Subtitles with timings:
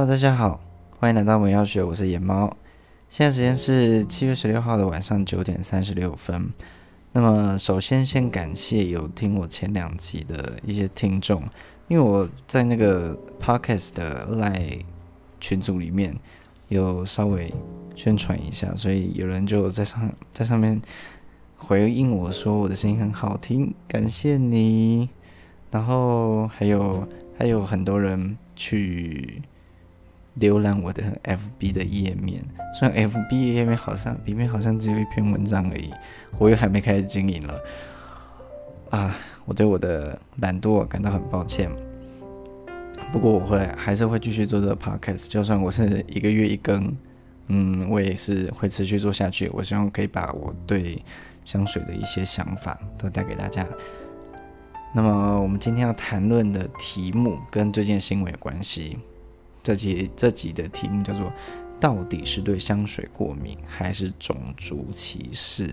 [0.00, 0.58] Hello，大家好，
[0.98, 2.56] 欢迎来到文药学，我是野猫。
[3.10, 6.50] 现在时间是七月十六号的晚上九点三十六分。
[7.12, 11.42] 那么，首先先感谢有听我前两集的一些听众，
[11.88, 14.80] 因为我在那个 Podcast 的 Line
[15.38, 16.16] 群组里面
[16.68, 17.52] 有稍微
[17.94, 20.80] 宣传一下，所以有人就在上在上面
[21.58, 25.10] 回应我说我的声音很好听，感谢你。
[25.70, 27.06] 然后还有
[27.38, 29.42] 还有很多人去。
[30.40, 32.42] 浏览我的 FB 的页面，
[32.78, 35.90] 虽然 FB 页面好像里面好像只有一篇文章而已，
[36.38, 37.60] 我又还没开始经营了
[38.90, 39.16] 啊！
[39.44, 41.70] 我对我的懒惰感到很抱歉。
[43.12, 46.96] 不过我会还是会继续做这个 podcast，就算我是一个月一更，
[47.48, 49.50] 嗯，我也是会持续做下去。
[49.52, 51.02] 我希望可以把我对
[51.44, 53.66] 香水的一些想法都带给大家。
[54.94, 58.96] 那么我们今天要谈论的题目跟最近的新闻有关系。
[59.62, 61.32] 这集这集的题目叫做
[61.78, 65.70] “到底是对香水过敏还是种族歧视？”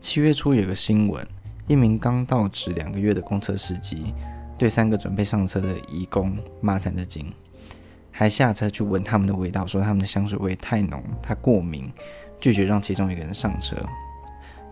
[0.00, 1.26] 七月初有个新闻，
[1.66, 4.12] 一名刚到职两个月的公车司机
[4.58, 7.32] 对三个准备上车的移工骂三字经，
[8.12, 11.90] 还下车去闻他们的味道，说他们的香水味太浓，他过敏，
[12.38, 13.76] 拒绝让其中一个人上车。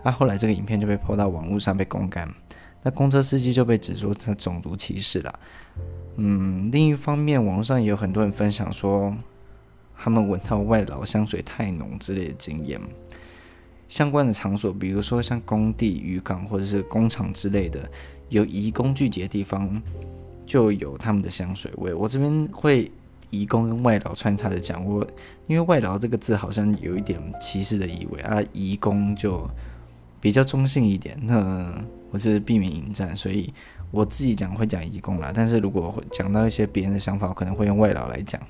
[0.05, 2.29] 那、后来这个影片就被抛到网络上被公干，
[2.83, 5.41] 那公车司机就被指说他种族歧视了。
[6.17, 9.15] 嗯，另一方面，网上也有很多人分享说，
[9.97, 12.81] 他们闻到外劳香水太浓之类的经验。
[13.89, 17.89] 相关的场所，比如说像工地、渔港或者是工厂之类的，
[18.29, 19.81] 有移工聚集的地方，
[20.47, 21.93] 就有他们的香水味。
[21.93, 22.91] 我这边会
[23.31, 25.07] 移工跟外劳穿插的讲，我
[25.47, 29.49] 因为外劳这个字好像有一点歧视的意味啊，移工就
[30.25, 31.19] 比较中性一点。
[31.21, 31.71] 那
[32.11, 33.53] 我是避免迎战，所以。
[33.91, 38.43] 我自己讲会讲义工啦，但是如果会讲到一些别人的想法，可能会用外劳来讲。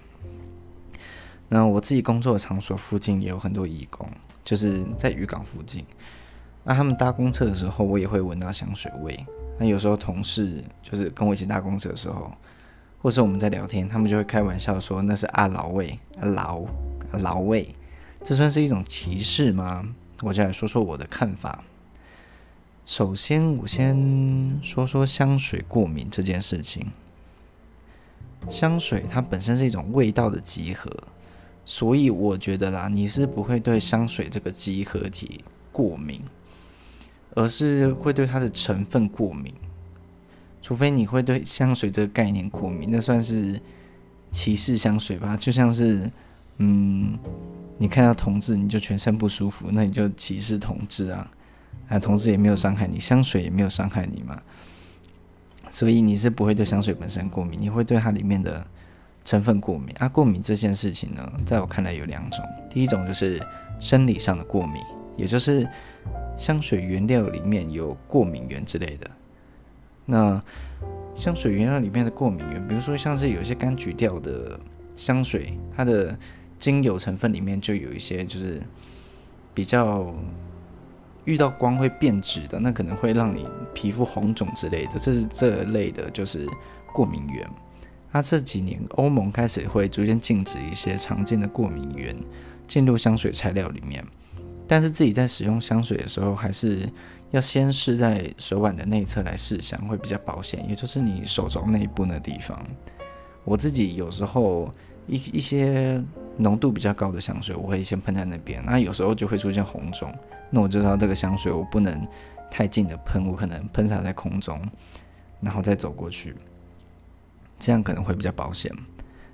[1.51, 4.08] 那我自己工作的场所附近也有很多义工，
[4.42, 5.84] 就是在渔港附近。
[6.63, 9.23] 那他们搭公车的时候，我也会闻到香水味。
[9.58, 12.33] 那有时候同事就是跟我一起搭公车的时候，
[13.02, 16.63] 或是我们在聊天，他们就会开玩笑说那是阿劳味，阿劳
[17.13, 17.74] 阿劳味，
[18.24, 19.86] 这算是一种歧视吗？
[20.23, 21.64] 我就来说说我的看法。
[22.86, 26.86] 首先，我先说说香水过敏这件事情。
[28.51, 30.91] 香水它本身是一种味道的集合，
[31.64, 35.42] 所以我觉得啦，你是不会对香水这个集合体
[35.73, 36.20] 过敏，
[37.35, 39.55] 而是会对它的成分过敏。
[40.61, 43.58] 除非你会对香水这个概念过敏，那算是
[44.31, 45.36] 歧视香水吧？
[45.39, 46.11] 就像是，
[46.58, 47.19] 嗯，
[47.79, 51.30] 你看到同志你就全身不舒服，那你就歧视同志啊。
[51.89, 54.40] 啊，同志也没有伤害你，香水也没有伤害你嘛，
[55.68, 58.67] 所以你是不会对香水本身过敏，你会对它里面的
[59.23, 59.95] 成分过敏。
[59.98, 63.39] 啊，过敏这件事情呢，在我看来有两种，第一种就是
[63.79, 64.83] 生理上的过敏，
[65.17, 65.68] 也就是
[66.39, 69.11] 香水原料里面有过敏源之类的。
[70.07, 70.42] 那
[71.14, 74.58] 香水原料里面的过敏源，比如说像是有一些柑橘调的
[74.96, 76.18] 香水，它的
[76.64, 78.63] 精油成分里面就有一些就是
[79.52, 80.14] 比较。
[81.27, 86.47] 遇到光会变质的，那可能会让你皮肤红肿之类的，这是这类的，就是
[86.92, 87.48] 过敏源。
[88.13, 92.14] 那这几年欧盟开始会逐渐禁止一些常见的过敏源
[92.67, 94.05] 进入香水材料里面，
[94.69, 96.86] 但是自己在使用香水的时候，还是
[97.31, 102.63] 要先试在手腕的内侧来试香，会比较保险，也就是你手肘内部那地方。
[103.45, 104.70] 我自己有时候
[105.07, 106.05] 一一些
[106.36, 110.12] 浓度比较高的香水，我会先喷在那边，那有时候就会出现红肿。
[110.50, 112.06] 那我就知道这个香水我不能
[112.50, 114.61] 太近的喷，我可能喷洒在空中，
[115.40, 116.34] 然后再走过去，
[117.58, 118.72] 这样可能会比较保险。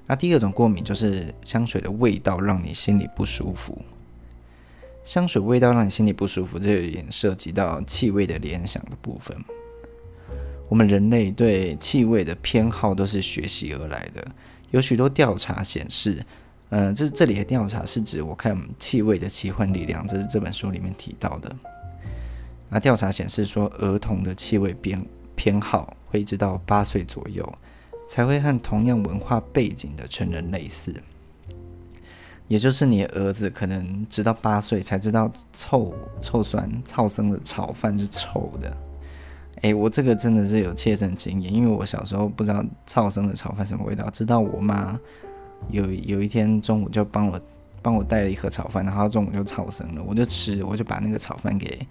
[0.06, 3.80] 那第二种过敏就是香水的味道让你心里不舒服。
[5.02, 9.36] 香水味道让你心里不舒服，这有点涉及到气味的联想的部分。
[10.68, 14.26] 我们人类对气味的偏好都是学习而来的，
[14.70, 16.24] 有许多调查显示。
[16.70, 21.54] 嗯、这这里的调查是指我看《气味的奇幻力量》，这是这本书里面提到的。
[22.68, 27.52] 那调查显示说，儿童的气味偏偏好会一直到八岁左右
[28.08, 30.94] 才会和同样文化背景的成人类似。
[32.46, 38.76] 也就是你的儿子可能直到八岁才知道臭臭酸臭生的炒饭是臭的。
[39.62, 44.96] 诶，我这个真的是有切身经验，因为我小时候不知道臭生的炒饭什么味道，直到我妈。
[45.68, 47.40] 有有一天中午就帮我
[47.82, 51.86] 帮我带了一盒炒饭，然后中午就超生了，我就吃，我就把那个炒饭给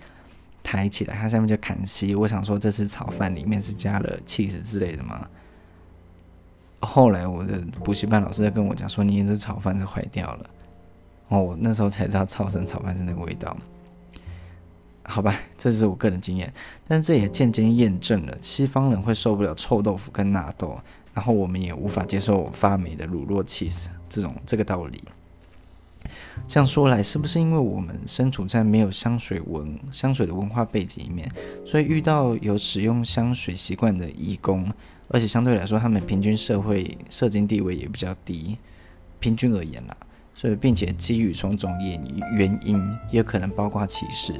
[0.63, 2.15] 抬起来，它下面就砍稀。
[2.15, 5.27] 我想说这是炒饭里面是加了 cheese 之类的吗？
[6.81, 10.49] 后来我的补习班老师在跟我讲说，你这炒饭是坏掉了。
[11.27, 13.55] 哦，我那时候才知道超生炒饭是那个味道。
[15.03, 16.53] 好吧，这是我个人经验，
[16.87, 20.79] 但这也渐渐验证了西方人会受不了臭豆腐跟纳豆，
[21.13, 25.01] 然后我们也无法接受发霉的乳酪 cheese 这种这个道理。
[26.47, 31.29] 这样说来，是不是因为我们身处在没有香水文香水的文化背景里面，
[31.65, 34.71] 所以遇到有使用香水习惯的义工，
[35.09, 38.57] 而且相对来说他们平均社会社经地位也比较低，
[39.19, 39.97] 平均而言啦，
[40.33, 42.01] 所以并且基于种种原
[42.37, 44.33] 原因，也可能包括歧视，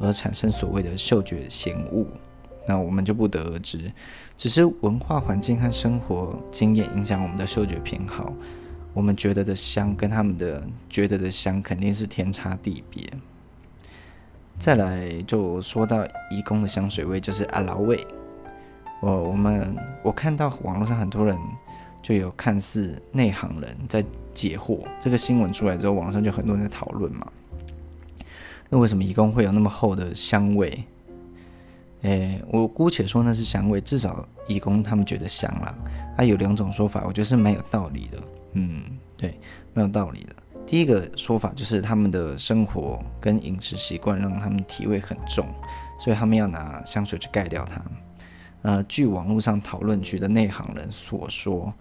[0.00, 2.06] 而产生所谓的嗅觉嫌恶，
[2.66, 3.92] 那我们就不得而知，
[4.36, 8.32] 只是文化环境和生活经验影响我们的嗅觉偏好。
[8.92, 13.02] 我们觉得的香跟他们的觉得的香肯定是天差地别。
[14.56, 18.06] 再来就说到移工的香水味，就是阿劳味。
[19.00, 21.36] 我我们我看到网络上很多人
[22.00, 24.02] 就有看似内行人在
[24.32, 27.26] 解惑，这个新闻出来之后，网上就很多人在讨论嘛。
[28.70, 30.84] 那为什么移工会有那么厚的香味？
[32.04, 35.74] 诶，我姑且说那是香味，至少义工他们觉得香啦。
[36.16, 38.18] 啊，有两种说法，我觉得是蛮有道理的。
[38.52, 38.82] 嗯，
[39.16, 39.38] 对，
[39.72, 40.34] 没有道理的。
[40.66, 45.46] 第一个说法就是他们的生活跟饮食习惯让他们体味很重，
[45.98, 47.82] 所以他们要拿香水去盖掉它。
[48.62, 51.72] 呃，据网络上讨论区的内行人所说，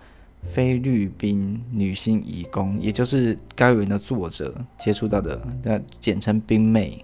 [0.44, 7.04] 菲律宾女性义工，也就是该文的作者接触到的，那简称冰妹，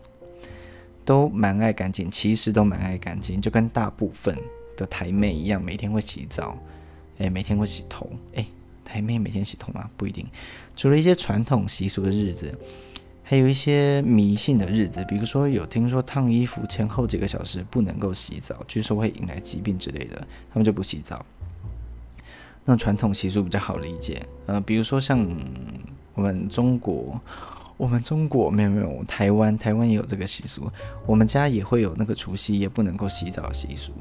[1.10, 4.38] 都蛮爱干净，其实都蛮爱干净，就跟大部分
[4.78, 6.56] 的台妹一样，每天会洗澡，
[7.18, 8.46] 诶，每天会洗头，诶。
[8.86, 9.90] 台妹每天洗头吗？
[9.98, 10.24] 不一定。
[10.76, 12.56] 除了一些传统习俗的日子，
[13.24, 21.26] 还有一些迷信的日子，比如说有听说烫衣服前后几个小时不能够洗澡，据说会引来疾病之类的，他们就不洗澡。
[22.66, 25.20] 那传统习俗比较好理解，呃，比如说像
[26.14, 27.20] 我们中国，
[27.80, 30.70] 我们中国没有没有，台湾台湾也有这个习俗，
[31.06, 33.94] 我们家也会有那个除夕夜不能够洗澡习俗。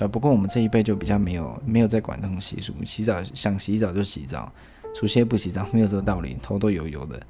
[0.00, 4.52] 呃，不过我们这一辈就比较没有没有在管这种习俗，洗澡想洗澡就洗澡，
[4.92, 7.22] 除夕不洗澡没有这个道理，头都油油的。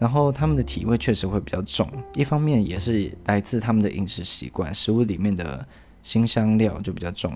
[0.00, 5.64] 然后他们的体味确实会比较重，一方面也是来自他们的饮食习惯，食物里面的
[6.02, 7.32] 辛香料就比较重，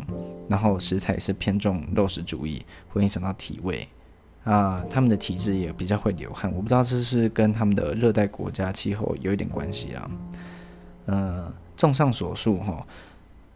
[0.49, 3.87] 然后食材是偏重肉食主义，会影响到体味
[4.45, 10.11] 啊、他们的体质也比较会流汗，我不知道这是不是跟他们的热带国家气候有一点关系啊。
[11.07, 12.85] 呃，综上所述哈。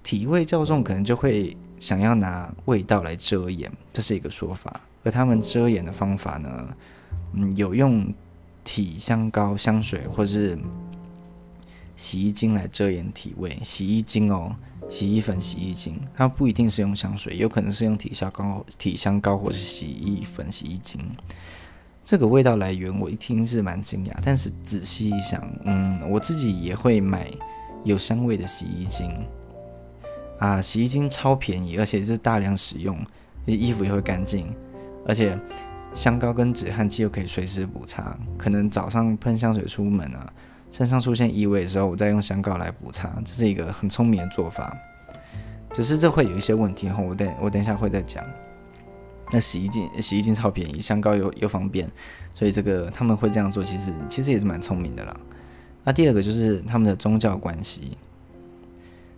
[0.03, 4.81] 体味较重，可能就会想要拿味道来遮掩，这是一个说法。
[5.03, 6.69] 而他们遮掩的方法呢，
[7.33, 8.15] 嗯，有用
[8.63, 10.57] 体香膏、香水或是
[11.97, 13.59] 洗衣精来遮掩体味。
[13.65, 14.55] 洗衣精哦，
[14.89, 21.01] 洗衣粉、洗衣精，它不一定是用香水，有可能是用体香膏、体香膏或是洗衣粉、洗衣精。
[22.05, 27.29] 这个味道来源我一听是蛮惊讶，但是仔细一想，嗯，我自己也会买
[27.83, 29.11] 有香味的洗衣精。
[30.39, 32.97] 啊，洗衣精超便宜，而且是大量使用，
[33.47, 34.55] 衣服也会干净，
[35.05, 35.37] 而且
[35.95, 38.17] 香膏跟止汗剂又可以随时补擦。
[38.39, 40.33] 可能早上喷香水出门啊，
[40.77, 44.77] 身上出现异味的时候，我再用香膏来补擦，这是一个很聪明的做法。
[45.73, 48.23] 只是这会有一些问题，我等我等一下会再讲。
[49.33, 51.91] 那洗衣精洗衣精超便宜，香膏又又方便，
[52.35, 55.17] 所以这个他们会这样做，其实其实也是蛮聪明的啦。
[55.83, 57.97] 那第二个就是他们的宗教关系。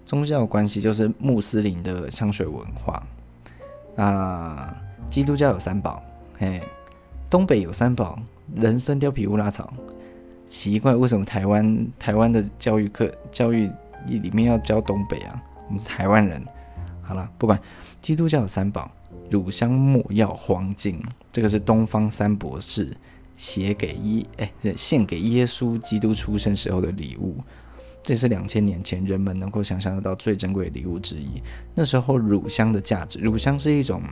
[0.07, 3.03] 宗教关系就是穆斯林的香水文化
[3.97, 4.77] 啊，
[5.09, 6.01] 基督教有三宝，
[6.39, 6.63] 嘿，
[7.29, 8.17] 东北有三宝，
[8.55, 9.75] 人参、貂皮、乌拉草。
[10.49, 13.71] 奇怪，为什么台湾台湾的教育课教育
[14.07, 15.41] 里面要教东北啊？
[15.67, 16.43] 我们是台湾人。
[17.03, 17.61] 好了，不管，
[18.01, 18.91] 基督教有三宝：
[19.31, 21.01] 乳香、没药、黄金。
[21.31, 22.97] 这个是东方三博士
[23.37, 27.37] 写给耶，哎，献给耶稣基督出生时候的礼物。
[28.03, 31.43] 这是两千年前人们能够想象得到最珍贵的礼物之一。
[31.75, 34.03] 那时候乳香的价值，乳香是一种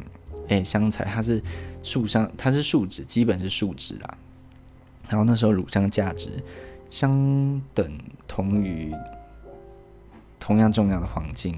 [0.49, 1.43] 诶香材，它是
[1.83, 4.19] 树香，它是树脂，基本是树脂啦。
[5.09, 6.31] 然后那时候乳香价值
[6.89, 8.95] 相等同于
[10.39, 11.57] 同样重要的黄金。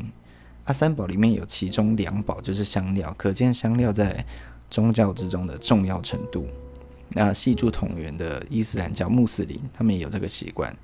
[0.65, 4.25] 啊，三宝里面有其中两宝就是香料，可见香料在
[4.71, 6.47] 宗教之中的重要程度。
[7.11, 10.77] 那系住同源的伊斯兰教穆斯林，他们也有这个习惯。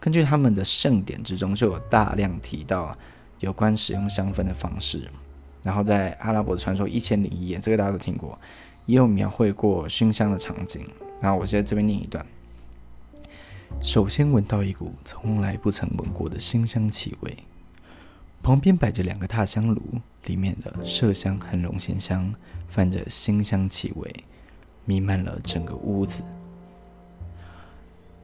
[0.00, 2.96] 根据他们的圣典之中，就有大量提到
[3.40, 5.06] 有关使用香氛的方式。
[5.62, 8.38] 然后在阿拉伯的传说《一千零一夜》，这个大家都听过，
[8.86, 10.86] 也有描绘过熏香的场景。
[11.20, 12.24] 然后我现在这边念一段：
[13.82, 17.36] 首先闻到一股从来不曾闻过的馨香气味，
[18.42, 19.80] 旁边摆着两个踏香炉，
[20.26, 22.34] 里面的麝香和龙涎香
[22.68, 24.24] 泛着馨香气味，
[24.84, 26.22] 弥漫了整个屋子。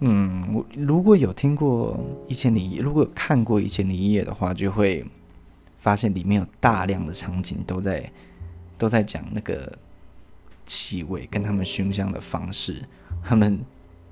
[0.00, 1.98] 嗯，我如果有听过
[2.30, 5.04] 《一千零一夜》，如果看过《一千零一夜》的话，就会
[5.78, 8.10] 发现里面有大量的场景都在
[8.76, 9.78] 都在讲那个
[10.66, 12.82] 气味跟他们熏香的方式。
[13.22, 13.58] 他们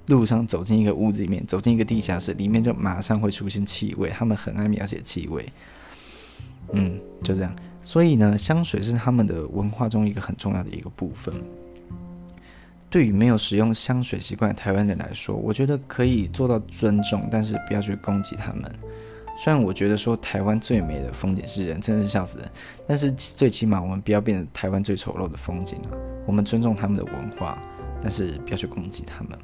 [0.07, 4.09] 路上走进一个屋子里面，走进一个地下室，里面就马上会出现气味。
[4.09, 5.47] 他们很爱描写气味。
[6.73, 7.55] 嗯，就这样。
[7.83, 11.35] 所以呢，香水是他们的文化中一个很重要的一个部分。
[12.89, 18.63] 对于没有使用香水习惯的台湾人来说，我觉得可以做到尊重，但是不要去攻击他们。
[19.37, 22.49] 虽然我觉得说台湾最美的风景是人，真的是笑死人，
[22.87, 25.99] 但是最起码我们不要变成台湾最丑陋的风景啊！
[26.25, 27.59] 我们尊重他们的文化，
[28.01, 29.39] 但是不要去攻击他们。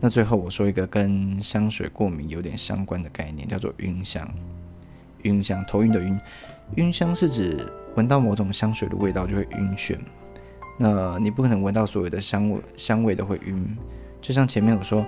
[0.00, 4.28] 那最后我说一个跟香水过敏有点相关的概念，叫做晕香。
[5.22, 6.20] 晕香，头晕的晕，
[6.74, 9.96] 晕香是指闻到某种香水的味道就会晕眩。
[10.76, 13.76] 那你不可能闻到所有的香味，香味都会晕。
[14.20, 15.06] 就像前面我说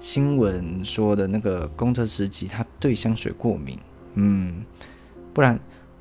[0.00, 3.78] 新闻说的那个公车司机，他对香水过敏。
[4.14, 4.64] 嗯，
[5.32, 5.58] 不然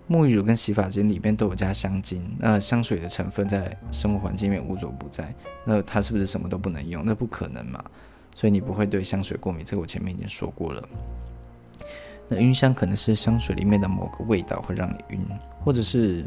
[0.10, 5.34] 沐浴乳跟洗发精里面都有加香精，那香水的成分在生活环境里面无所不在，
[5.66, 7.04] 那他是不是什么都不能用？
[7.06, 7.84] 那不可能嘛。
[8.36, 10.90] 所以你不会对香水过敏，这个我前面已经说过了。
[12.28, 15.20] 那晕香可能是香水里面的某个味道会让你晕，
[15.64, 16.26] 或者是。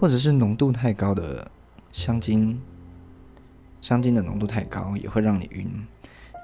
[0.00, 1.46] 或者是浓度太高的
[1.92, 2.58] 香精，
[3.80, 5.68] 香精的浓度太高也会让你晕，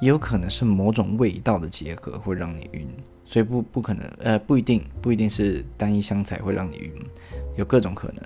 [0.01, 2.89] 也有可能是某种味道的结合会让你晕，
[3.25, 6.93] 所以不不可能，呃，不一定，不一定是单一香材会让你晕，
[7.57, 8.23] 有各种可能。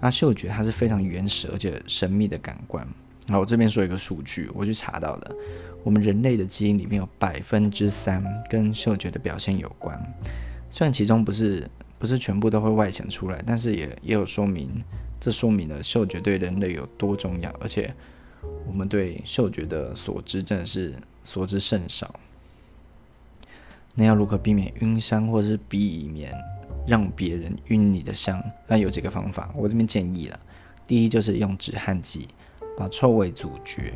[0.00, 2.86] 那嗅觉它是非常原始而且神秘的感官。
[3.28, 5.34] 好，我这边说一个数据，我去查到的，
[5.84, 9.98] 我们人类的基因里面有百分之三跟嗅觉的表现有关，
[10.70, 11.68] 虽然其中不是。
[12.00, 14.70] 不是全部都会外显出来，但是也也有说明，
[15.20, 17.94] 这说明了嗅觉对人类有多重要，而且
[18.70, 22.14] 我们对嗅觉的所知真的是所知甚少。
[23.94, 26.32] 那要如何避免晕香，或者是避免
[26.86, 28.42] 让别人晕你的香？
[28.68, 30.38] 那有几个方法，我这边建议了。
[30.86, 32.28] 第一就是用止汗剂
[32.78, 33.94] 把臭味阻绝，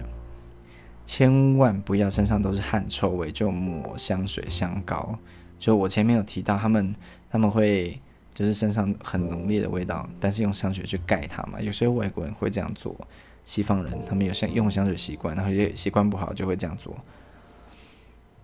[1.07, 5.19] 千万不要身上都是汗臭味就抹香水香膏。
[5.59, 6.95] 就我前面有提到他们。
[7.35, 8.01] 他们会
[8.33, 11.61] 就是身上很浓烈的味道，但是用香水去盖它嘛。
[11.61, 12.97] 有些外国人会这样做，
[13.45, 16.97] 西方人他们有香用香水习惯，然后也习惯不好就会这样做。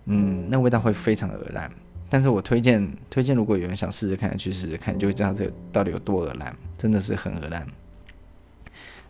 [0.05, 1.71] 嗯，那味道会非常的恶烂。
[2.09, 7.65] 但是我推荐推荐，如果有人想试试看，去试试看，就会知道这个到底有多恶烂，真的是很恶烂。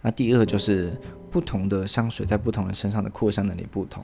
[0.01, 0.91] 那第二就是
[1.31, 4.03] 不同的香水在不同人身上的扩香能力不同，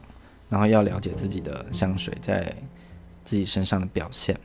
[0.49, 2.53] 然后要了解自己的香水在
[3.23, 4.35] 自己身上的表现。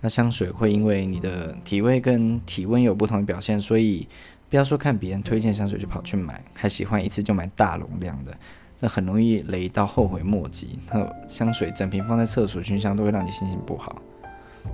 [0.00, 4.06] 那香水会因为你的体味跟体温有不同的表现，所以
[4.50, 8.36] 不要说看别人推荐香水就跑去买，还喜欢一次就买大容量的，
[8.80, 10.78] 那很容易雷到后悔莫及。
[10.90, 14.00] 那香水整瓶放在厕所熏香都会让你心情不好。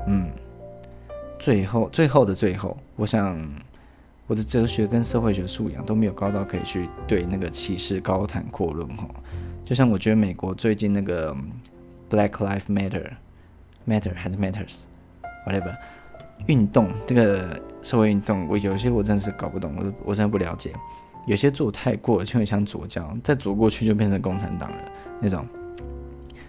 [0.06, 0.30] 嗯，
[1.38, 3.36] 最后最后的最后，我想
[4.26, 9.08] 我的哲学跟社会学素养都没有高到可以去对那个歧视高谈阔论哈。
[9.64, 11.34] 就像我觉得美国最近那个
[12.08, 14.84] Black Lives Matter，Matter 还是 Matters。
[15.46, 15.76] whatever，
[16.46, 20.72] 运动这个社会运动，我有些我真是搞不懂，我我真的不了解。
[21.26, 24.78] 有些做太过了，就会像左胶，再左过去就变成共产党了
[25.20, 25.46] 那种。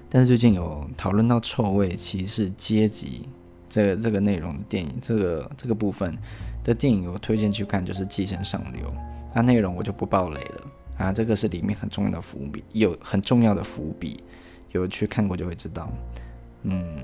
[0.10, 3.28] 但是最近有讨论到臭味歧视阶级
[3.70, 6.18] 这个这个内容的电影，这个这个部分
[6.64, 8.88] 的电影，我推荐去看，就是《寄生上流》。
[9.34, 10.62] 那内容我就不爆雷了
[10.98, 14.24] 啊，这个是里面很重要的伏笔，有很重要的伏笔，
[14.72, 15.92] 有去看过就会知道。
[16.64, 17.04] 嗯。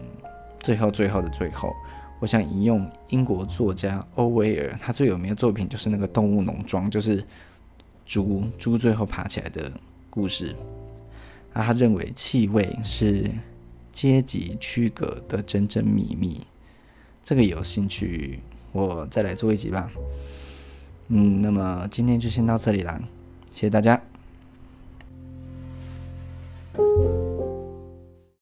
[0.63, 1.73] 最后，最后的最后，
[2.21, 7.25] 我想引用英国作家欧威尔，他最有名的作品就是那个《动物农庄》，就是
[8.05, 9.71] 猪猪最后爬起来的
[10.07, 10.55] 故事。
[11.51, 13.27] 啊，他认为气味是
[13.91, 16.45] 阶级区隔的真正秘密。
[17.23, 18.39] 这个有兴趣，
[18.71, 19.89] 我再来做一集吧。
[21.07, 23.01] 嗯，那么今天就先到这里啦，
[23.51, 23.99] 谢谢大家。